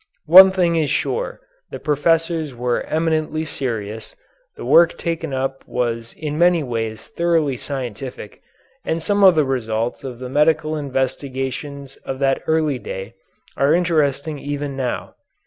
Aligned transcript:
One 0.25 0.49
thing 0.49 0.77
is 0.77 0.89
sure, 0.89 1.41
the 1.69 1.77
professors 1.77 2.55
were 2.55 2.81
eminently 2.87 3.45
serious, 3.45 4.15
the 4.57 4.65
work 4.65 4.97
taken 4.97 5.31
up 5.31 5.63
was 5.67 6.15
in 6.17 6.39
many 6.39 6.63
ways 6.63 7.07
thoroughly 7.07 7.55
scientific, 7.55 8.41
and 8.83 9.03
some 9.03 9.23
of 9.23 9.35
the 9.35 9.45
results 9.45 10.03
of 10.03 10.17
the 10.17 10.27
medical 10.27 10.75
investigations 10.75 11.97
of 11.97 12.17
that 12.17 12.41
early 12.47 12.79
day 12.79 13.13
are 13.55 13.75
interesting 13.75 14.39
even 14.39 14.75
now. 14.75 15.13